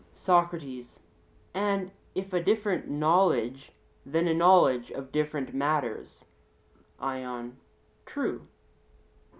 SOCRATES: 0.15 0.97
And 1.53 1.91
if 2.15 2.33
a 2.33 2.41
different 2.41 2.89
knowledge, 2.89 3.71
then 4.03 4.27
a 4.27 4.33
knowledge 4.33 4.89
of 4.89 5.11
different 5.11 5.53
matters? 5.53 6.25
ION: 6.99 7.57
True. 8.07 8.47